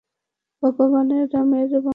[0.63, 1.89] ভগবানের রামের বংশের।